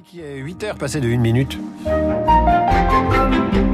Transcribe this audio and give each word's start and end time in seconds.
Qui 0.00 0.20
est 0.22 0.38
8 0.38 0.64
heures 0.64 0.78
passées 0.78 1.02
de 1.02 1.08
1 1.08 1.18
minute.– 1.18 1.58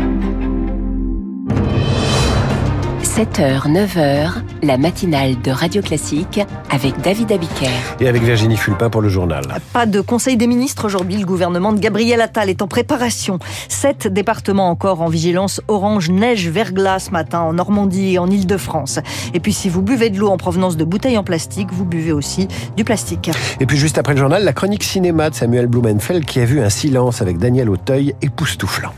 7h, 3.19 3.67
9h, 3.67 4.31
la 4.63 4.79
matinale 4.79 5.43
de 5.43 5.51
Radio 5.51 5.83
Classique 5.83 6.39
avec 6.71 7.01
David 7.01 7.33
Abiker. 7.33 7.67
Et 7.99 8.07
avec 8.07 8.23
Virginie 8.23 8.57
Fulpin 8.57 8.91
pour 8.91 9.03
le 9.03 9.09
journal. 9.09 9.43
Pas 9.73 9.87
de 9.87 10.01
Conseil 10.01 10.37
des 10.37 10.47
ministres 10.47 10.85
aujourd'hui. 10.85 11.17
Le 11.17 11.27
gouvernement 11.27 11.73
de 11.73 11.81
Gabriel 11.81 12.21
Attal 12.21 12.49
est 12.49 12.63
en 12.63 12.69
préparation. 12.69 13.41
Sept 13.69 14.07
départements 14.07 14.71
encore 14.71 15.01
en 15.01 15.09
vigilance 15.09 15.61
orange, 15.67 16.11
neige, 16.11 16.49
verglas 16.49 17.07
ce 17.07 17.11
matin 17.11 17.41
en 17.41 17.55
Normandie 17.55 18.15
et 18.15 18.19
en 18.21 18.29
Ile-de-France. 18.29 19.01
Et 19.35 19.41
puis 19.41 19.53
si 19.53 19.69
vous 19.69 19.83
buvez 19.83 20.11
de 20.11 20.19
l'eau 20.21 20.29
en 20.29 20.37
provenance 20.37 20.77
de 20.77 20.85
bouteilles 20.85 21.19
en 21.19 21.25
plastique, 21.25 21.73
vous 21.73 21.85
buvez 21.85 22.13
aussi 22.13 22.47
du 22.77 22.85
plastique. 22.85 23.33
Et 23.59 23.67
puis 23.67 23.79
juste 23.79 23.99
après 23.99 24.15
le 24.15 24.21
journal, 24.21 24.45
la 24.45 24.53
chronique 24.53 24.85
cinéma 24.85 25.31
de 25.31 25.35
Samuel 25.35 25.67
Blumenfeld 25.67 26.25
qui 26.25 26.39
a 26.39 26.45
vu 26.45 26.61
un 26.61 26.71
silence 26.71 27.21
avec 27.21 27.39
Daniel 27.39 27.69
Auteuil 27.69 28.15
époustouflant. 28.23 28.93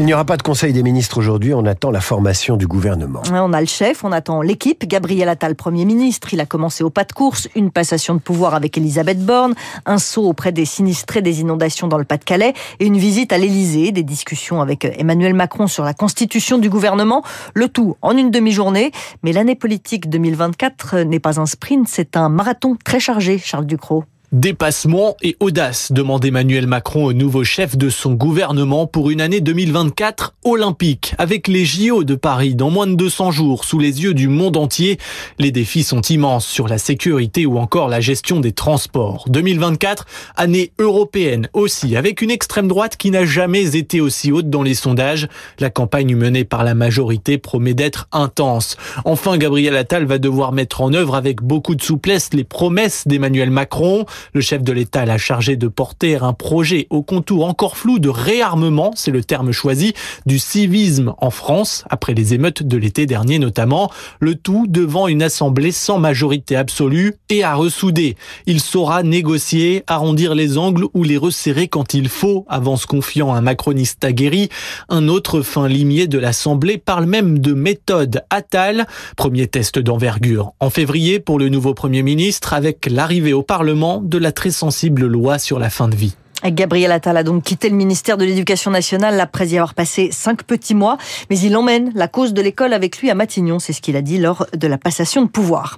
Il 0.00 0.04
n'y 0.04 0.14
aura 0.14 0.24
pas 0.24 0.36
de 0.36 0.42
Conseil 0.42 0.72
des 0.72 0.84
ministres 0.84 1.18
aujourd'hui, 1.18 1.52
on 1.54 1.64
attend 1.66 1.90
la 1.90 2.00
formation 2.00 2.56
du 2.56 2.68
gouvernement. 2.68 3.20
On 3.32 3.52
a 3.52 3.60
le 3.60 3.66
chef, 3.66 4.04
on 4.04 4.12
attend 4.12 4.42
l'équipe. 4.42 4.86
Gabriel 4.86 5.28
Attal, 5.28 5.56
Premier 5.56 5.84
ministre, 5.84 6.32
il 6.32 6.40
a 6.40 6.46
commencé 6.46 6.84
au 6.84 6.90
pas 6.90 7.02
de 7.02 7.12
course, 7.12 7.48
une 7.56 7.72
passation 7.72 8.14
de 8.14 8.20
pouvoir 8.20 8.54
avec 8.54 8.78
Elisabeth 8.78 9.18
Borne, 9.18 9.54
un 9.86 9.98
saut 9.98 10.28
auprès 10.28 10.52
des 10.52 10.66
sinistrés 10.66 11.20
des 11.20 11.40
inondations 11.40 11.88
dans 11.88 11.98
le 11.98 12.04
Pas-de-Calais 12.04 12.54
et 12.78 12.86
une 12.86 12.96
visite 12.96 13.32
à 13.32 13.38
l'Élysée, 13.38 13.90
des 13.90 14.04
discussions 14.04 14.60
avec 14.60 14.84
Emmanuel 14.84 15.34
Macron 15.34 15.66
sur 15.66 15.82
la 15.82 15.94
constitution 15.94 16.58
du 16.58 16.70
gouvernement, 16.70 17.24
le 17.54 17.68
tout 17.68 17.96
en 18.00 18.16
une 18.16 18.30
demi-journée. 18.30 18.92
Mais 19.24 19.32
l'année 19.32 19.56
politique 19.56 20.08
2024 20.08 20.98
n'est 20.98 21.18
pas 21.18 21.40
un 21.40 21.46
sprint, 21.46 21.88
c'est 21.88 22.16
un 22.16 22.28
marathon 22.28 22.76
très 22.84 23.00
chargé, 23.00 23.38
Charles 23.38 23.66
Ducrot. 23.66 24.04
Dépassement 24.30 25.16
et 25.22 25.38
audace, 25.40 25.90
demande 25.90 26.22
Emmanuel 26.22 26.66
Macron 26.66 27.06
au 27.06 27.14
nouveau 27.14 27.44
chef 27.44 27.78
de 27.78 27.88
son 27.88 28.12
gouvernement 28.12 28.86
pour 28.86 29.08
une 29.08 29.22
année 29.22 29.40
2024 29.40 30.34
olympique. 30.44 31.14
Avec 31.16 31.48
les 31.48 31.64
JO 31.64 32.04
de 32.04 32.14
Paris 32.14 32.54
dans 32.54 32.68
moins 32.68 32.86
de 32.86 32.94
200 32.94 33.30
jours 33.30 33.64
sous 33.64 33.78
les 33.78 34.02
yeux 34.02 34.12
du 34.12 34.28
monde 34.28 34.58
entier, 34.58 34.98
les 35.38 35.50
défis 35.50 35.82
sont 35.82 36.02
immenses 36.02 36.46
sur 36.46 36.68
la 36.68 36.76
sécurité 36.76 37.46
ou 37.46 37.56
encore 37.56 37.88
la 37.88 38.00
gestion 38.00 38.38
des 38.38 38.52
transports. 38.52 39.24
2024, 39.30 40.04
année 40.36 40.72
européenne 40.78 41.48
aussi, 41.54 41.96
avec 41.96 42.20
une 42.20 42.30
extrême 42.30 42.68
droite 42.68 42.98
qui 42.98 43.10
n'a 43.10 43.24
jamais 43.24 43.76
été 43.76 44.02
aussi 44.02 44.30
haute 44.30 44.50
dans 44.50 44.62
les 44.62 44.74
sondages. 44.74 45.26
La 45.58 45.70
campagne 45.70 46.14
menée 46.14 46.44
par 46.44 46.64
la 46.64 46.74
majorité 46.74 47.38
promet 47.38 47.72
d'être 47.72 48.08
intense. 48.12 48.76
Enfin, 49.06 49.38
Gabriel 49.38 49.74
Attal 49.74 50.04
va 50.04 50.18
devoir 50.18 50.52
mettre 50.52 50.82
en 50.82 50.92
œuvre 50.92 51.14
avec 51.14 51.40
beaucoup 51.40 51.74
de 51.74 51.82
souplesse 51.82 52.28
les 52.34 52.44
promesses 52.44 53.08
d'Emmanuel 53.08 53.50
Macron. 53.50 54.04
Le 54.32 54.40
chef 54.40 54.62
de 54.62 54.72
l'État 54.72 55.04
l'a 55.04 55.18
chargé 55.18 55.56
de 55.56 55.68
porter 55.68 56.16
un 56.16 56.32
projet 56.32 56.86
au 56.90 57.02
contour 57.02 57.46
encore 57.46 57.76
flou 57.76 57.98
de 57.98 58.08
réarmement, 58.08 58.92
c'est 58.94 59.10
le 59.10 59.24
terme 59.24 59.52
choisi, 59.52 59.94
du 60.26 60.38
civisme 60.38 61.14
en 61.18 61.30
France, 61.30 61.84
après 61.90 62.14
les 62.14 62.34
émeutes 62.34 62.62
de 62.62 62.76
l'été 62.76 63.06
dernier 63.06 63.38
notamment, 63.38 63.90
le 64.20 64.34
tout 64.34 64.66
devant 64.68 65.08
une 65.08 65.22
assemblée 65.22 65.72
sans 65.72 65.98
majorité 65.98 66.56
absolue 66.56 67.14
et 67.30 67.42
à 67.44 67.54
ressouder. 67.54 68.16
Il 68.46 68.60
saura 68.60 69.02
négocier, 69.02 69.84
arrondir 69.86 70.34
les 70.34 70.58
angles 70.58 70.86
ou 70.94 71.04
les 71.04 71.16
resserrer 71.16 71.68
quand 71.68 71.94
il 71.94 72.08
faut, 72.08 72.44
avance 72.48 72.86
confiant 72.86 73.34
un 73.34 73.40
macroniste 73.40 74.04
aguerri. 74.04 74.48
Un 74.88 75.08
autre 75.08 75.42
fin 75.42 75.68
limier 75.68 76.06
de 76.06 76.18
l'Assemblée 76.18 76.78
parle 76.78 77.06
même 77.06 77.38
de 77.38 77.52
méthode 77.52 78.22
Attal, 78.30 78.86
premier 79.16 79.46
test 79.46 79.78
d'envergure 79.78 80.52
en 80.60 80.70
février 80.70 81.20
pour 81.20 81.38
le 81.38 81.48
nouveau 81.48 81.74
Premier 81.74 82.02
ministre 82.02 82.52
avec 82.52 82.86
l'arrivée 82.90 83.32
au 83.32 83.42
Parlement 83.42 84.00
de 84.08 84.18
la 84.18 84.32
très 84.32 84.50
sensible 84.50 85.06
loi 85.06 85.38
sur 85.38 85.58
la 85.58 85.70
fin 85.70 85.88
de 85.88 85.96
vie. 85.96 86.14
Gabriel 86.44 86.92
Attal 86.92 87.16
a 87.16 87.24
donc 87.24 87.42
quitté 87.42 87.68
le 87.68 87.74
ministère 87.74 88.16
de 88.16 88.24
l'Éducation 88.24 88.70
nationale 88.70 89.20
après 89.20 89.48
y 89.48 89.56
avoir 89.56 89.74
passé 89.74 90.10
cinq 90.12 90.44
petits 90.44 90.74
mois, 90.74 90.96
mais 91.30 91.38
il 91.38 91.56
emmène 91.56 91.90
la 91.94 92.06
cause 92.06 92.32
de 92.32 92.40
l'école 92.40 92.72
avec 92.72 92.98
lui 92.98 93.10
à 93.10 93.14
Matignon, 93.14 93.58
c'est 93.58 93.72
ce 93.72 93.80
qu'il 93.80 93.96
a 93.96 94.02
dit 94.02 94.18
lors 94.18 94.46
de 94.56 94.66
la 94.68 94.78
passation 94.78 95.22
de 95.22 95.28
pouvoir. 95.28 95.76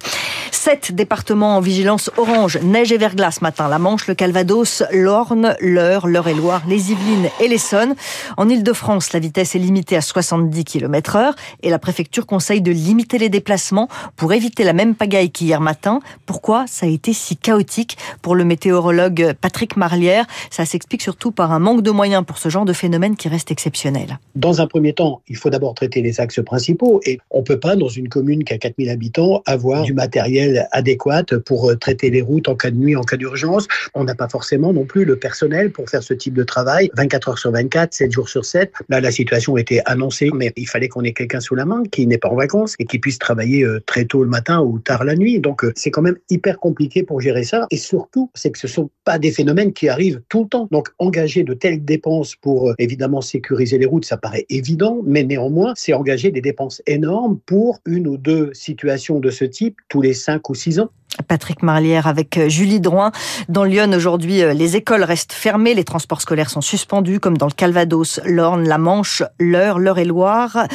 Sept 0.71 0.93
départements 0.93 1.57
en 1.57 1.61
vigilance 1.61 2.13
orange, 2.17 2.61
neige 2.63 2.93
et 2.93 2.97
verglas 2.97 3.39
matin. 3.43 3.67
La 3.69 3.81
Manche, 3.81 4.07
le 4.07 4.15
Calvados, 4.15 4.85
l'Orne, 4.93 5.57
l'Eure, 5.61 6.07
l'Eure-et-Loire, 6.07 6.63
les 6.69 6.93
Yvelines 6.93 7.29
et 7.41 7.49
l'Essonne. 7.49 7.97
En 8.37 8.49
Ile-de-France, 8.49 9.13
la 9.13 9.19
vitesse 9.19 9.57
est 9.57 9.59
limitée 9.59 9.97
à 9.97 10.01
70 10.01 10.63
km 10.63 11.17
heure 11.17 11.35
et 11.65 11.71
la 11.71 11.81
préfecture 11.81 12.25
conseille 12.25 12.61
de 12.61 12.71
limiter 12.71 13.19
les 13.19 13.29
déplacements 13.29 13.89
pour 14.15 14.33
éviter 14.33 14.63
la 14.63 14.73
même 14.73 14.95
pagaille 14.95 15.33
qu'hier 15.33 15.61
matin. 15.61 15.99
Pourquoi 16.25 16.67
ça 16.69 16.87
a 16.87 16.89
été 16.89 17.15
si 17.15 17.37
chaotique 17.37 17.99
pour 18.23 18.37
le 18.37 18.45
météorologue 18.45 19.33
Patrick 19.41 19.77
Marlière 19.77 20.27
Ça 20.51 20.65
s'explique 20.65 21.03
surtout 21.03 21.33
par 21.33 21.51
un 21.51 21.59
manque 21.59 21.83
de 21.83 21.91
moyens 21.91 22.25
pour 22.25 22.39
ce 22.39 22.49
genre 22.49 22.65
de 22.65 22.75
phénomène 22.75 23.17
qui 23.17 23.27
reste 23.29 23.51
exceptionnel. 23.51 24.21
Dans 24.37 24.61
un 24.61 24.69
premier 24.69 24.93
temps, 24.93 25.21
il 25.27 25.37
faut 25.37 25.51
d'abord 25.51 25.75
traiter 25.75 26.01
les 26.01 26.21
axes 26.21 26.45
principaux 26.45 27.01
et 27.05 27.19
on 27.33 27.43
peut 27.43 27.59
pas, 27.59 27.75
dans 27.75 27.89
une 27.89 28.09
commune 28.09 28.45
qui 28.45 28.53
a 28.53 28.59
4000 28.59 28.89
habitants, 28.89 29.43
avoir 29.47 29.83
du 29.83 29.95
matériel 29.95 30.60
adéquate 30.73 31.37
pour 31.39 31.71
euh, 31.71 31.77
traiter 31.77 32.11
les 32.11 32.23
routes 32.23 32.49
en 32.49 32.55
cas 32.55 32.71
de 32.71 32.77
nuit, 32.77 32.97
en 32.97 33.03
cas 33.03 33.17
d'urgence. 33.17 33.67
On 33.95 34.05
n'a 34.05 34.15
pas 34.15 34.29
forcément 34.29 34.73
non 34.73 34.85
plus 34.85 35.05
le 35.05 35.17
personnel 35.17 35.73
pour 35.73 35.89
faire 35.89 36.03
ce 36.03 36.15
type 36.15 36.35
de 36.35 36.43
travail 36.43 36.91
24 36.97 37.29
heures 37.31 37.39
sur 37.39 37.53
24, 37.53 37.93
7 37.95 38.13
jours 38.13 38.29
sur 38.29 38.45
7. 38.45 38.73
Là, 38.89 39.01
la 39.01 39.11
situation 39.11 39.57
était 39.57 39.83
annoncée, 39.87 40.31
mais 40.35 40.53
il 40.57 40.69
fallait 40.69 40.89
qu'on 40.89 41.03
ait 41.03 41.13
quelqu'un 41.13 41.41
sous 41.41 41.55
la 41.55 41.65
main 41.65 41.83
qui 41.91 42.07
n'est 42.07 42.19
pas 42.19 42.29
en 42.29 42.37
vacances 42.37 42.75
et 42.79 42.85
qui 42.85 42.99
puisse 42.99 43.19
travailler 43.19 43.65
euh, 43.65 43.81
très 43.87 44.05
tôt 44.05 44.23
le 44.23 44.29
matin 44.29 44.61
ou 44.61 44.79
tard 44.79 45.05
la 45.05 45.17
nuit. 45.17 45.41
Donc, 45.41 45.65
euh, 45.65 45.73
c'est 45.77 45.91
quand 45.91 46.03
même 46.03 46.17
hyper 46.29 46.59
compliqué 46.59 47.03
pour 47.03 47.21
gérer 47.21 47.45
ça. 47.45 47.67
Et 47.71 47.77
surtout, 47.77 48.31
c'est 48.35 48.51
que 48.51 48.59
ce 48.59 48.69
sont 48.69 48.91
pas 49.05 49.19
des 49.19 49.31
phénomènes 49.31 49.73
qui 49.73 49.89
arrivent 49.89 50.21
tout 50.29 50.43
le 50.43 50.49
temps. 50.49 50.69
Donc, 50.71 50.89
engager 50.99 51.43
de 51.43 51.55
telles 51.55 51.85
dépenses 51.85 52.37
pour 52.37 52.75
évidemment 52.79 53.21
sécuriser 53.21 53.79
les 53.79 53.87
routes, 53.87 54.05
ça 54.05 54.17
paraît 54.17 54.47
évident, 54.49 55.01
mais 55.05 55.25
néanmoins, 55.25 55.73
c'est 55.77 55.93
engager 55.93 56.31
des 56.31 56.41
dépenses 56.41 56.83
énormes 56.87 57.39
pour 57.47 57.81
une 57.87 58.07
ou 58.07 58.17
deux 58.17 58.51
situations 58.53 59.21
de 59.21 59.31
ce 59.31 59.45
type 59.45 59.77
tous 59.89 60.03
les 60.03 60.15
5 60.15 60.50
ou 60.51 60.55
6 60.55 60.81
ans. 60.81 60.91
Patrick 61.27 61.63
Marlière 61.63 62.07
avec 62.07 62.39
euh, 62.39 62.49
Julie 62.49 62.81
Drouin. 62.81 63.13
Dans 63.49 63.65
Lyon, 63.65 63.93
aujourd'hui, 63.93 64.43
euh, 64.43 64.53
les 64.53 64.77
écoles 64.77 65.03
restent 65.03 65.33
fermées, 65.33 65.75
les 65.75 65.85
transports 65.85 66.21
scolaires 66.21 66.51
sont 66.51 66.61
suspendus, 66.61 67.21
comme 67.21 67.37
dans 67.37 67.47
le 67.47 67.53
Calvados, 67.53 68.21
l'Orne, 68.25 68.67
la 68.67 68.79
Manche, 68.79 69.23
l'Eure, 69.39 69.79
l'Eure-et-Loire, 69.79 70.67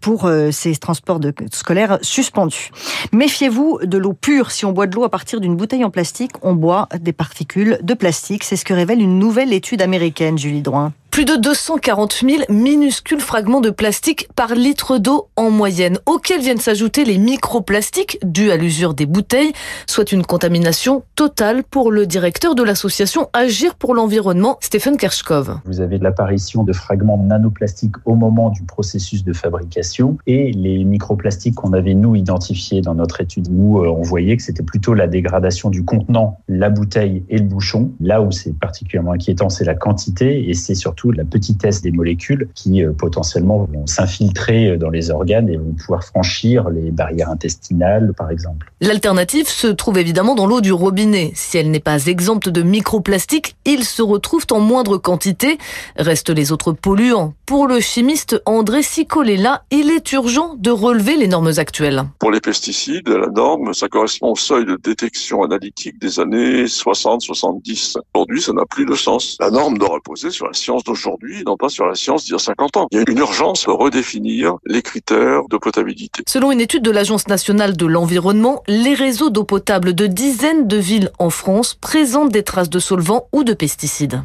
pour 0.00 0.26
euh, 0.26 0.50
ces 0.50 0.74
transports 0.76 1.20
de 1.20 1.32
scolaires 1.52 1.98
suspendus. 2.02 2.70
Méfiez-vous 3.12 3.80
de 3.82 3.98
l'eau 3.98 4.14
pure. 4.14 4.50
Si 4.50 4.64
on 4.64 4.72
boit 4.72 4.86
de 4.86 4.94
l'eau 4.94 5.04
à 5.04 5.10
partir 5.10 5.40
d'une 5.40 5.56
bouteille 5.56 5.84
en 5.84 5.90
plastique, 5.90 6.32
on 6.42 6.54
boit 6.54 6.88
des 6.98 7.12
particules 7.12 7.78
de 7.82 7.94
plastique. 7.94 8.44
C'est 8.44 8.56
ce 8.56 8.64
que 8.64 8.74
révèle 8.74 9.00
une 9.00 9.18
nouvelle 9.18 9.52
étude 9.52 9.82
américaine, 9.82 10.38
Julie 10.38 10.62
Drouin. 10.62 10.92
Plus 11.12 11.26
de 11.26 11.36
240 11.36 12.24
000 12.26 12.42
minuscules 12.48 13.20
fragments 13.20 13.60
de 13.60 13.68
plastique 13.68 14.28
par 14.34 14.54
litre 14.54 14.96
d'eau 14.96 15.28
en 15.36 15.50
moyenne, 15.50 15.98
auxquels 16.06 16.40
viennent 16.40 16.56
s'ajouter 16.56 17.04
les 17.04 17.18
microplastiques 17.18 18.18
dus 18.24 18.50
à 18.50 18.56
l'usure 18.56 18.94
des 18.94 19.04
bouteilles, 19.04 19.52
soit 19.86 20.10
une 20.10 20.24
contamination 20.24 21.02
totale 21.14 21.64
pour 21.64 21.92
le 21.92 22.06
directeur 22.06 22.54
de 22.54 22.62
l'association 22.62 23.28
Agir 23.34 23.74
pour 23.74 23.94
l'environnement, 23.94 24.56
Stéphane 24.62 24.96
Kershkov. 24.96 25.58
Vous 25.66 25.82
avez 25.82 25.98
l'apparition 25.98 26.64
de 26.64 26.72
fragments 26.72 27.18
nanoplastiques 27.18 27.96
au 28.06 28.14
moment 28.14 28.48
du 28.48 28.62
processus 28.62 29.22
de 29.22 29.34
fabrication 29.34 30.16
et 30.26 30.50
les 30.52 30.82
microplastiques 30.82 31.56
qu'on 31.56 31.74
avait 31.74 31.92
nous 31.92 32.16
identifiés 32.16 32.80
dans 32.80 32.94
notre 32.94 33.20
étude 33.20 33.48
où 33.50 33.80
euh, 33.80 33.86
on 33.86 34.00
voyait 34.00 34.38
que 34.38 34.42
c'était 34.42 34.62
plutôt 34.62 34.94
la 34.94 35.08
dégradation 35.08 35.68
du 35.68 35.84
contenant, 35.84 36.40
la 36.48 36.70
bouteille 36.70 37.22
et 37.28 37.36
le 37.36 37.44
bouchon. 37.44 37.92
Là 38.00 38.22
où 38.22 38.32
c'est 38.32 38.58
particulièrement 38.58 39.12
inquiétant, 39.12 39.50
c'est 39.50 39.66
la 39.66 39.74
quantité 39.74 40.48
et 40.48 40.54
c'est 40.54 40.74
surtout 40.74 41.01
de 41.10 41.16
la 41.16 41.24
petitesse 41.24 41.82
des 41.82 41.90
molécules 41.90 42.48
qui 42.54 42.84
euh, 42.84 42.92
potentiellement 42.92 43.66
vont 43.72 43.86
s'infiltrer 43.86 44.70
euh, 44.70 44.76
dans 44.76 44.90
les 44.90 45.10
organes 45.10 45.48
et 45.48 45.56
vont 45.56 45.72
pouvoir 45.72 46.04
franchir 46.04 46.70
les 46.70 46.90
barrières 46.90 47.30
intestinales, 47.30 48.12
par 48.16 48.30
exemple. 48.30 48.72
L'alternative 48.80 49.48
se 49.48 49.66
trouve 49.66 49.98
évidemment 49.98 50.34
dans 50.34 50.46
l'eau 50.46 50.60
du 50.60 50.72
robinet. 50.72 51.32
Si 51.34 51.58
elle 51.58 51.70
n'est 51.70 51.80
pas 51.80 52.06
exempte 52.06 52.48
de 52.48 52.62
microplastiques, 52.62 53.56
ils 53.64 53.84
se 53.84 54.02
retrouvent 54.02 54.46
en 54.50 54.60
moindre 54.60 54.98
quantité. 54.98 55.58
Restent 55.96 56.30
les 56.30 56.52
autres 56.52 56.72
polluants. 56.72 57.34
Pour 57.46 57.66
le 57.66 57.80
chimiste 57.80 58.40
André 58.46 58.82
Sicolella, 58.82 59.64
il 59.70 59.90
est 59.90 60.12
urgent 60.12 60.54
de 60.58 60.70
relever 60.70 61.16
les 61.16 61.28
normes 61.28 61.52
actuelles. 61.56 62.04
Pour 62.18 62.30
les 62.30 62.40
pesticides, 62.40 63.08
la 63.08 63.28
norme, 63.28 63.72
ça 63.74 63.88
correspond 63.88 64.32
au 64.32 64.36
seuil 64.36 64.64
de 64.64 64.78
détection 64.82 65.42
analytique 65.42 65.98
des 65.98 66.20
années 66.20 66.64
60-70. 66.64 67.96
Aujourd'hui, 68.14 68.40
ça 68.40 68.52
n'a 68.52 68.64
plus 68.66 68.86
de 68.86 68.94
sens. 68.94 69.36
La 69.40 69.50
norme 69.50 69.78
doit 69.78 69.90
reposer 69.90 70.30
sur 70.30 70.46
la 70.46 70.52
science 70.52 70.84
d'aujourd'hui, 70.92 71.42
non 71.46 71.56
pas 71.56 71.68
sur 71.68 71.86
la 71.86 71.94
science 71.94 72.24
d'il 72.24 72.32
y 72.32 72.34
a 72.34 72.38
50 72.38 72.76
ans. 72.76 72.88
Il 72.90 72.98
y 72.98 73.00
a 73.00 73.04
une 73.08 73.18
urgence 73.18 73.66
à 73.66 73.72
redéfinir 73.72 74.56
les 74.66 74.82
critères 74.82 75.48
de 75.48 75.56
potabilité. 75.56 76.22
Selon 76.28 76.52
une 76.52 76.60
étude 76.60 76.82
de 76.82 76.90
l'Agence 76.90 77.28
nationale 77.28 77.76
de 77.76 77.86
l'environnement, 77.86 78.62
les 78.68 78.94
réseaux 78.94 79.30
d'eau 79.30 79.44
potable 79.44 79.94
de 79.94 80.06
dizaines 80.06 80.68
de 80.68 80.76
villes 80.76 81.10
en 81.18 81.30
France 81.30 81.74
présentent 81.74 82.32
des 82.32 82.42
traces 82.42 82.70
de 82.70 82.78
solvants 82.78 83.28
ou 83.32 83.42
de 83.42 83.54
pesticides. 83.54 84.22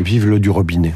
Vive 0.00 0.26
l'eau 0.26 0.38
du 0.38 0.50
robinet. 0.50 0.94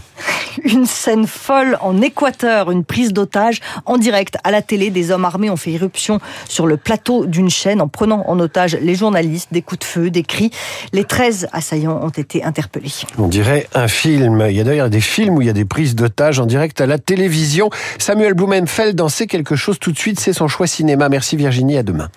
Une 0.64 0.86
scène 0.86 1.26
folle 1.26 1.78
en 1.80 2.00
Équateur, 2.00 2.70
une 2.70 2.84
prise 2.84 3.12
d'otage 3.12 3.60
en 3.86 3.98
direct 3.98 4.36
à 4.44 4.50
la 4.50 4.62
télé. 4.62 4.90
Des 4.90 5.10
hommes 5.10 5.24
armés 5.24 5.50
ont 5.50 5.56
fait 5.56 5.72
irruption 5.72 6.20
sur 6.48 6.66
le 6.66 6.76
plateau 6.76 7.26
d'une 7.26 7.50
chaîne 7.50 7.80
en 7.80 7.88
prenant 7.88 8.24
en 8.28 8.38
otage 8.40 8.76
les 8.80 8.94
journalistes, 8.94 9.48
des 9.52 9.62
coups 9.62 9.80
de 9.80 9.84
feu, 9.84 10.10
des 10.10 10.22
cris. 10.22 10.50
Les 10.92 11.04
13 11.04 11.48
assaillants 11.52 12.00
ont 12.02 12.10
été 12.10 12.44
interpellés. 12.44 12.92
On 13.18 13.28
dirait 13.28 13.68
un 13.74 13.88
film. 13.88 14.44
Il 14.48 14.56
y 14.56 14.60
a 14.60 14.64
d'ailleurs 14.64 14.90
des 14.90 15.00
films 15.00 15.36
où 15.36 15.40
il 15.40 15.46
y 15.46 15.50
a 15.50 15.54
des 15.54 15.64
prises 15.64 15.94
d'otages 15.94 16.40
en 16.40 16.46
direct 16.46 16.80
à 16.80 16.86
la 16.86 16.98
télévision. 16.98 17.70
Samuel 17.98 18.34
Blumenfeld 18.34 19.00
en 19.00 19.08
sait 19.08 19.26
quelque 19.26 19.56
chose 19.56 19.78
tout 19.78 19.92
de 19.92 19.98
suite. 19.98 20.20
C'est 20.20 20.32
son 20.32 20.48
choix 20.48 20.66
cinéma. 20.66 21.08
Merci 21.08 21.36
Virginie. 21.36 21.78
À 21.78 21.82
demain. 21.82 22.08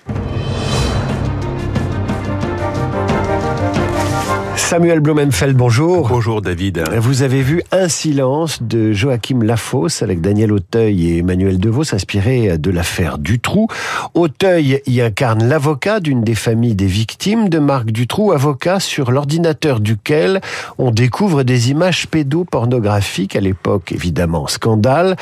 Samuel 4.66 5.00
Blumenfeld, 5.00 5.56
bonjour. 5.56 6.10
Bonjour 6.10 6.42
David. 6.42 6.84
Vous 6.98 7.22
avez 7.22 7.44
vu 7.44 7.62
Un 7.72 7.88
silence 7.88 8.64
de 8.64 8.94
Joachim 8.94 9.44
Lafosse 9.44 10.02
avec 10.02 10.22
Daniel 10.22 10.52
Auteuil 10.52 11.08
et 11.08 11.18
Emmanuel 11.20 11.60
Devos, 11.60 11.94
inspiré 11.94 12.58
de 12.58 12.72
l'affaire 12.72 13.20
Dutroux. 13.20 13.68
Auteuil 14.16 14.82
y 14.88 15.02
incarne 15.02 15.48
l'avocat 15.48 16.00
d'une 16.00 16.24
des 16.24 16.34
familles 16.34 16.74
des 16.74 16.88
victimes 16.88 17.48
de 17.48 17.60
Marc 17.60 17.92
Dutroux, 17.92 18.32
avocat 18.32 18.80
sur 18.80 19.12
l'ordinateur 19.12 19.80
duquel 19.80 20.42
on 20.80 20.90
découvre 20.90 21.44
des 21.44 21.70
images 21.70 22.08
pédopornographiques 22.08 23.36
à 23.36 23.42
l'époque, 23.42 23.92
évidemment, 23.92 24.48
scandale. 24.48 25.16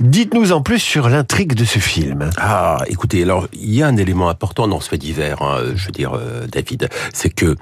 Dites-nous 0.00 0.50
en 0.50 0.60
plus 0.60 0.80
sur 0.80 1.08
l'intrigue 1.08 1.54
de 1.54 1.64
ce 1.64 1.78
film. 1.78 2.30
Ah, 2.36 2.78
écoutez, 2.88 3.22
alors 3.22 3.46
il 3.52 3.72
y 3.72 3.80
a 3.80 3.86
un 3.86 3.96
élément 3.96 4.28
important 4.28 4.66
dans 4.66 4.80
ce 4.80 4.88
fait 4.88 4.98
divers, 4.98 5.40
hein, 5.40 5.58
je 5.76 5.86
veux 5.86 5.92
dire, 5.92 6.14
euh, 6.14 6.48
David, 6.48 6.88
c'est 7.12 7.30
que, 7.30 7.54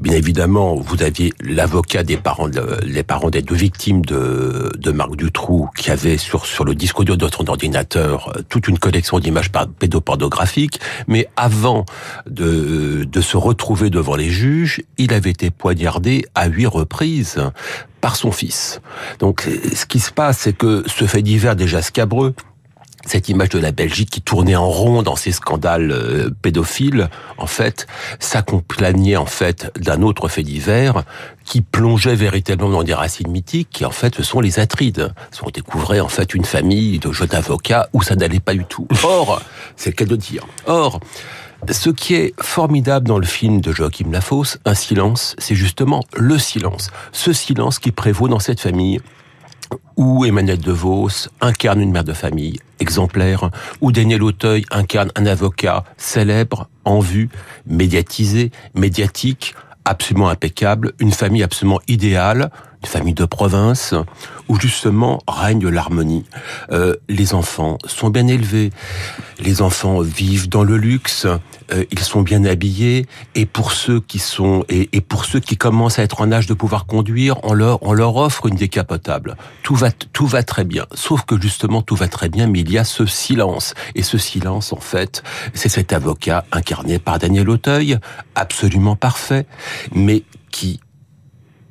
bien 0.00 0.14
évidemment, 0.14 0.75
vous 0.80 1.02
aviez 1.02 1.32
l'avocat 1.40 2.02
des 2.02 2.16
parents, 2.16 2.48
les 2.82 3.02
parents 3.02 3.30
des 3.30 3.42
deux 3.42 3.54
victimes 3.54 4.04
de, 4.04 4.70
de 4.76 4.90
Marc 4.90 5.16
Dutroux, 5.16 5.68
qui 5.76 5.90
avait 5.90 6.18
sur, 6.18 6.46
sur 6.46 6.64
le 6.64 6.74
disque 6.74 6.98
audio 7.00 7.16
de 7.16 7.28
son 7.28 7.48
ordinateur 7.48 8.32
euh, 8.36 8.42
toute 8.48 8.68
une 8.68 8.78
collection 8.78 9.18
d'images 9.18 9.50
pédopornographiques, 9.78 10.80
mais 11.06 11.28
avant 11.36 11.84
de, 12.28 13.04
de 13.04 13.20
se 13.20 13.36
retrouver 13.36 13.90
devant 13.90 14.16
les 14.16 14.30
juges, 14.30 14.82
il 14.98 15.12
avait 15.12 15.30
été 15.30 15.50
poignardé 15.50 16.24
à 16.34 16.46
huit 16.46 16.66
reprises 16.66 17.38
par 18.00 18.16
son 18.16 18.30
fils. 18.30 18.80
Donc, 19.18 19.48
ce 19.74 19.86
qui 19.86 20.00
se 20.00 20.12
passe, 20.12 20.38
c'est 20.38 20.52
que 20.52 20.84
ce 20.86 21.06
fait 21.06 21.22
divers 21.22 21.56
déjà 21.56 21.82
scabreux, 21.82 22.34
cette 23.06 23.28
image 23.28 23.50
de 23.50 23.58
la 23.58 23.72
Belgique 23.72 24.10
qui 24.10 24.20
tournait 24.20 24.56
en 24.56 24.68
rond 24.68 25.02
dans 25.02 25.16
ces 25.16 25.32
scandales 25.32 25.90
euh, 25.92 26.30
pédophiles, 26.42 27.08
en 27.38 27.46
fait, 27.46 27.86
s'accompagnait 28.18 29.16
en 29.16 29.26
fait 29.26 29.72
d'un 29.78 30.02
autre 30.02 30.28
fait 30.28 30.42
divers 30.42 31.04
qui 31.44 31.60
plongeait 31.60 32.16
véritablement 32.16 32.70
dans 32.70 32.82
des 32.82 32.94
racines 32.94 33.30
mythiques, 33.30 33.68
qui 33.70 33.84
en 33.84 33.90
fait 33.90 34.16
ce 34.16 34.22
sont 34.22 34.40
les 34.40 34.58
Atrides. 34.58 35.12
On 35.42 35.50
découvrait 35.50 36.00
en 36.00 36.08
fait 36.08 36.34
une 36.34 36.44
famille 36.44 36.98
de 36.98 37.12
jeunes 37.12 37.34
avocats 37.34 37.88
où 37.92 38.02
ça 38.02 38.16
n'allait 38.16 38.40
pas 38.40 38.54
du 38.54 38.64
tout. 38.64 38.88
Or, 39.04 39.40
c'est 39.76 39.90
le 39.90 39.94
cas 39.94 40.04
de 40.04 40.16
dire. 40.16 40.44
Or, 40.66 40.98
ce 41.70 41.90
qui 41.90 42.14
est 42.14 42.34
formidable 42.40 43.06
dans 43.06 43.18
le 43.18 43.26
film 43.26 43.60
de 43.60 43.72
Joachim 43.72 44.10
Lafosse, 44.10 44.58
Un 44.64 44.74
silence, 44.74 45.36
c'est 45.38 45.54
justement 45.54 46.02
le 46.16 46.38
silence. 46.38 46.90
Ce 47.12 47.32
silence 47.32 47.78
qui 47.78 47.92
prévaut 47.92 48.28
dans 48.28 48.40
cette 48.40 48.60
famille 48.60 49.00
où 49.96 50.24
Emmanuel 50.24 50.58
DeVos 50.58 51.28
incarne 51.40 51.80
une 51.80 51.90
mère 51.90 52.04
de 52.04 52.12
famille 52.12 52.60
exemplaire, 52.80 53.50
où 53.80 53.92
Daniel 53.92 54.22
Auteuil 54.22 54.64
incarne 54.70 55.10
un 55.16 55.26
avocat 55.26 55.84
célèbre, 55.96 56.68
en 56.84 57.00
vue, 57.00 57.30
médiatisé, 57.66 58.50
médiatique, 58.74 59.54
absolument 59.84 60.28
impeccable, 60.28 60.92
une 60.98 61.12
famille 61.12 61.42
absolument 61.42 61.80
idéale, 61.88 62.50
une 62.82 62.88
famille 62.88 63.14
de 63.14 63.24
province, 63.24 63.94
où 64.48 64.58
justement 64.58 65.20
règne 65.26 65.68
l'harmonie. 65.68 66.24
Euh, 66.70 66.94
les 67.08 67.34
enfants 67.34 67.78
sont 67.84 68.10
bien 68.10 68.26
élevés, 68.28 68.70
les 69.40 69.62
enfants 69.62 70.00
vivent 70.00 70.48
dans 70.48 70.64
le 70.64 70.76
luxe, 70.76 71.26
euh, 71.72 71.84
ils 71.90 71.98
sont 71.98 72.22
bien 72.22 72.44
habillés, 72.44 73.06
et 73.34 73.46
pour 73.46 73.72
ceux 73.72 74.00
qui 74.00 74.18
sont 74.18 74.64
et, 74.68 75.00
pour 75.00 75.24
ceux 75.24 75.40
qui 75.40 75.56
commencent 75.56 75.98
à 75.98 76.02
être 76.02 76.20
en 76.20 76.32
âge 76.32 76.46
de 76.46 76.54
pouvoir 76.54 76.86
conduire, 76.86 77.38
on 77.42 77.54
leur 77.54 77.82
on 77.82 77.92
leur 77.92 78.16
offre 78.16 78.46
une 78.46 78.56
décapotable. 78.56 79.36
Tout 79.62 79.74
va 79.74 79.90
tout 79.90 80.26
va 80.26 80.42
très 80.42 80.64
bien, 80.64 80.86
sauf 80.94 81.22
que 81.22 81.40
justement 81.40 81.82
tout 81.82 81.96
va 81.96 82.08
très 82.08 82.28
bien, 82.28 82.46
mais 82.46 82.60
il 82.60 82.70
y 82.70 82.78
a 82.78 82.84
ce 82.84 83.06
silence, 83.06 83.74
et 83.94 84.02
ce 84.02 84.18
silence 84.18 84.72
en 84.72 84.80
fait, 84.80 85.22
c'est 85.54 85.68
cet 85.68 85.92
avocat 85.92 86.44
incarné 86.52 86.98
par 86.98 87.18
Daniel 87.18 87.50
Auteuil, 87.50 87.98
absolument 88.34 88.96
parfait, 88.96 89.46
mais 89.92 90.22
qui 90.50 90.80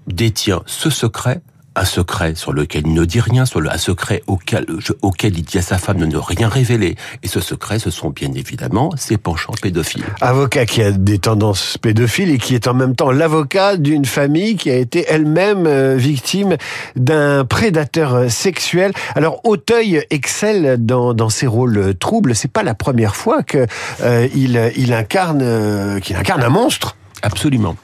détient 0.07 0.61
ce 0.65 0.89
secret 0.89 1.41
un 1.75 1.85
secret 1.85 2.35
sur 2.35 2.53
lequel 2.53 2.83
il 2.85 2.93
ne 2.93 3.05
dit 3.05 3.19
rien, 3.19 3.45
sur 3.45 3.59
le, 3.59 3.69
un 3.69 3.77
secret 3.77 4.23
auquel, 4.27 4.65
auquel 5.01 5.37
il 5.37 5.43
dit 5.43 5.57
à 5.57 5.61
sa 5.61 5.77
femme 5.77 5.97
de 5.97 6.05
ne 6.05 6.17
rien 6.17 6.47
révéler. 6.47 6.95
Et 7.21 7.27
ce 7.27 7.41
secret, 7.41 7.79
ce 7.79 7.89
sont 7.89 8.09
bien 8.09 8.31
évidemment 8.33 8.91
ses 8.95 9.17
penchants 9.17 9.53
pédophiles. 9.61 10.05
Avocat 10.21 10.65
qui 10.65 10.81
a 10.81 10.91
des 10.91 11.19
tendances 11.19 11.77
pédophiles 11.77 12.31
et 12.31 12.37
qui 12.37 12.55
est 12.55 12.67
en 12.67 12.73
même 12.73 12.95
temps 12.95 13.11
l'avocat 13.11 13.77
d'une 13.77 14.05
famille 14.05 14.55
qui 14.55 14.71
a 14.71 14.75
été 14.75 15.05
elle-même 15.07 15.67
euh, 15.67 15.95
victime 15.97 16.55
d'un 16.95 17.43
prédateur 17.45 18.15
euh, 18.15 18.29
sexuel. 18.29 18.93
Alors 19.15 19.41
Auteuil 19.43 20.05
excelle 20.09 20.77
dans, 20.79 21.13
dans 21.13 21.29
ses 21.29 21.47
rôles 21.47 21.95
troubles. 21.99 22.35
C'est 22.35 22.51
pas 22.51 22.63
la 22.63 22.73
première 22.73 23.15
fois 23.15 23.43
que 23.43 23.67
euh, 24.01 24.27
il, 24.33 24.71
il 24.77 24.93
incarne 24.93 25.41
euh, 25.41 25.99
qu'il 25.99 26.15
incarne 26.15 26.43
un 26.43 26.49
monstre. 26.49 26.95
Absolument. 27.21 27.75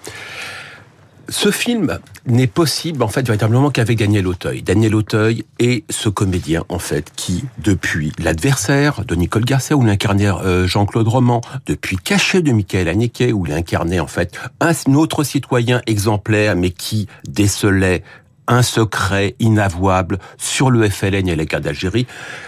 Ce 1.31 1.49
film 1.49 1.97
n'est 2.25 2.45
possible 2.45 3.01
en 3.01 3.07
fait 3.07 3.25
véritablement 3.25 3.69
qu'avec 3.69 3.97
Daniel 3.97 4.27
Auteuil. 4.27 4.63
Daniel 4.63 4.93
Auteuil 4.93 5.45
est 5.59 5.89
ce 5.89 6.09
comédien 6.09 6.65
en 6.67 6.77
fait 6.77 7.09
qui, 7.15 7.45
depuis 7.57 8.11
l'adversaire 8.19 9.05
de 9.05 9.15
Nicole 9.15 9.45
Garcia 9.45 9.77
où 9.77 9.83
l'incarnait 9.85 10.27
euh, 10.27 10.67
Jean-Claude 10.67 11.07
Roman, 11.07 11.39
depuis 11.67 11.95
Caché 11.95 12.41
de 12.41 12.51
Michael 12.51 12.89
Haneke 12.89 13.23
où 13.33 13.45
il 13.45 13.53
incarnait 13.53 14.01
en 14.01 14.07
fait 14.07 14.37
un 14.59 14.73
autre 14.93 15.23
citoyen 15.23 15.81
exemplaire 15.87 16.57
mais 16.57 16.71
qui 16.71 17.07
décelait 17.25 18.03
un 18.49 18.61
secret 18.61 19.35
inavouable 19.39 20.19
sur 20.37 20.69
le 20.69 20.89
FLN 20.89 21.29
et 21.29 21.35
la 21.37 21.45
guerre 21.45 21.61
d'Algérie, 21.61 22.07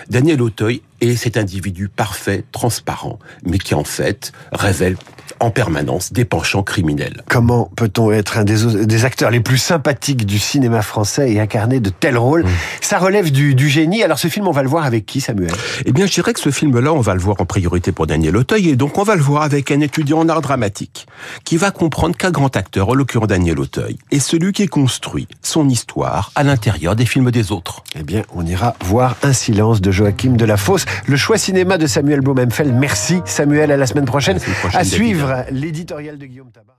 Daniel 0.10 0.42
Auteuil 0.42 0.82
est 1.00 1.16
cet 1.16 1.38
individu 1.38 1.88
parfait, 1.88 2.44
transparent, 2.52 3.20
mais 3.46 3.58
qui 3.58 3.74
en 3.74 3.86
fait 3.86 4.34
révèle 4.52 4.98
en 5.40 5.52
permanence 5.52 6.14
des 6.14 6.26
penchants 6.26 6.64
criminels. 6.64 7.24
Comment 7.30 7.70
peut-on 7.76 8.12
être 8.12 8.38
un 8.38 8.44
des, 8.44 8.86
des, 8.86 9.06
acteurs 9.06 9.32
les 9.32 9.40
plus 9.40 9.58
sympathiques 9.58 10.26
du 10.26 10.40
cinéma 10.40 10.82
français 10.82 11.32
et 11.32 11.40
incarner 11.40 11.80
de 11.80 11.90
tels 11.90 12.18
rôles 12.18 12.44
mmh. 12.44 12.50
Ça 12.82 12.98
relève 12.98 13.32
du, 13.32 13.56
du, 13.56 13.70
génie. 13.70 14.04
Alors 14.04 14.20
ce 14.20 14.28
film, 14.28 14.48
on 14.48 14.52
va 14.52 14.64
le 14.64 14.70
voir 14.70 14.86
avec 14.86 15.06
qui, 15.06 15.22
Samuel? 15.22 15.52
Eh 15.86 15.92
bien, 15.92 16.06
je 16.06 16.14
dirais 16.14 16.34
que 16.34 16.40
ce 16.40 16.52
film-là, 16.52 16.94
on 16.94 17.02
va 17.02 17.14
le 17.14 17.20
voir 17.20 17.40
en 17.40 17.46
priorité 17.46 17.92
pour 17.92 18.08
Daniel 18.08 18.38
Auteuil, 18.38 18.70
et 18.70 18.76
donc 18.76 18.98
on 18.98 19.04
va 19.04 19.16
le 19.16 19.22
voir 19.22 19.44
avec 19.44 19.72
un 19.72 19.80
étudiant 19.80 20.20
en 20.20 20.30
art 20.30 20.42
dramatique 20.42 21.08
qui 21.44 21.58
va 21.58 21.72
comprendre 21.72 22.16
qu'un 22.16 22.32
grand 22.32 22.56
acteur, 22.56 22.90
en 22.90 22.94
l'occurrence 22.94 23.28
Daniel 23.28 23.60
Auteuil, 23.60 23.98
est 24.12 24.20
celui 24.20 24.52
qui 24.52 24.68
construit 24.68 25.28
son 25.42 25.70
histoire 25.70 26.32
à 26.36 26.44
l'intérieur 26.44 26.96
des 26.96 27.06
films 27.06 27.32
des 27.32 27.52
autres. 27.52 27.84
Eh 27.96 28.04
bien, 28.04 28.24
on 28.34 28.46
ira 28.46 28.76
voir 28.84 29.16
Un 29.24 29.34
silence 29.34 29.82
de 29.82 29.92
Joachim 29.92 30.32
de 30.32 30.46
la 30.46 30.58
Fosse, 30.58 30.86
le 31.08 31.18
choix 31.18 31.38
cinéma 31.38 31.78
de 31.78 31.88
Samuel 31.88 32.22
Blumenfeld. 32.22 32.74
Merci 32.74 33.22
Samuel, 33.26 33.72
à 33.72 33.78
la 33.78 33.88
semaine 33.88 34.06
prochaine. 34.06 34.40
prochaine 34.40 34.80
à 34.80 34.84
l'éditorial 35.52 36.18
de 36.18 36.26
Guillaume 36.26 36.52
Tabar. 36.52 36.78